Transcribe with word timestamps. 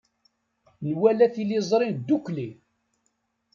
Nwala 0.87 1.25
tiliẓri 1.33 1.87
ddukkli. 1.97 2.47